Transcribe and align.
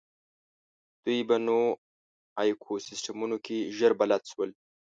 دوی 1.03 1.19
په 1.29 1.35
نوو 1.45 1.65
ایکوسېسټمونو 2.41 3.37
کې 3.45 3.57
ژر 3.77 3.91
بلد 3.99 4.23
شول. 4.31 4.49